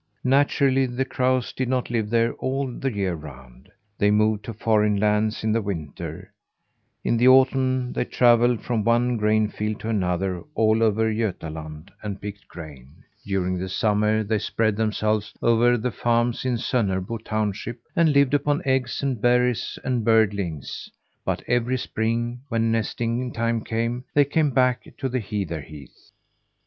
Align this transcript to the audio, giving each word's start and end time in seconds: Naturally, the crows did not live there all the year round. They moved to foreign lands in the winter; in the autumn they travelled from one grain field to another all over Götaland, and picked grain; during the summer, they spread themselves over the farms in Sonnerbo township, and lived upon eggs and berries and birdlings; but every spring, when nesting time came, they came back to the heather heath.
Naturally, 0.23 0.87
the 0.87 1.05
crows 1.05 1.53
did 1.53 1.69
not 1.69 1.91
live 1.91 2.09
there 2.09 2.33
all 2.39 2.65
the 2.67 2.91
year 2.91 3.13
round. 3.13 3.69
They 3.99 4.09
moved 4.09 4.43
to 4.45 4.53
foreign 4.55 4.95
lands 4.99 5.43
in 5.43 5.51
the 5.51 5.61
winter; 5.61 6.33
in 7.03 7.17
the 7.17 7.27
autumn 7.27 7.93
they 7.93 8.05
travelled 8.05 8.63
from 8.63 8.83
one 8.83 9.15
grain 9.15 9.47
field 9.47 9.79
to 9.81 9.89
another 9.89 10.41
all 10.55 10.81
over 10.81 11.13
Götaland, 11.13 11.89
and 12.01 12.19
picked 12.19 12.47
grain; 12.47 13.03
during 13.27 13.59
the 13.59 13.69
summer, 13.69 14.23
they 14.23 14.39
spread 14.39 14.75
themselves 14.75 15.35
over 15.39 15.77
the 15.77 15.91
farms 15.91 16.45
in 16.45 16.55
Sonnerbo 16.57 17.19
township, 17.23 17.77
and 17.95 18.11
lived 18.11 18.33
upon 18.33 18.63
eggs 18.65 19.03
and 19.03 19.21
berries 19.21 19.77
and 19.83 20.03
birdlings; 20.03 20.89
but 21.23 21.43
every 21.45 21.77
spring, 21.77 22.41
when 22.49 22.71
nesting 22.71 23.31
time 23.31 23.63
came, 23.63 24.05
they 24.15 24.25
came 24.25 24.49
back 24.49 24.87
to 24.97 25.07
the 25.07 25.19
heather 25.19 25.61
heath. 25.61 26.09